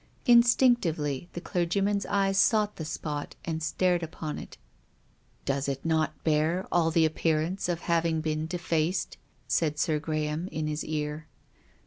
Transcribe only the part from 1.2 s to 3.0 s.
the clergyman's eyes sought the